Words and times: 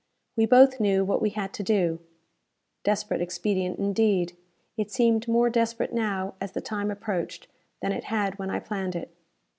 We 0.35 0.47
both 0.47 0.79
knew 0.79 1.05
what 1.05 1.21
we 1.21 1.29
had 1.29 1.53
to 1.53 1.61
do. 1.61 1.99
Desperate 2.83 3.21
expedient, 3.21 3.77
indeed! 3.77 4.35
It 4.75 4.89
seemed 4.89 5.27
more 5.27 5.47
desperate 5.51 5.93
now 5.93 6.33
as 6.41 6.53
the 6.53 6.59
time 6.59 6.89
approached 6.89 7.45
than 7.83 7.91
it 7.91 8.05
had 8.05 8.39
when 8.39 8.49
I 8.49 8.61
planned 8.61 8.95
it. 8.95 9.11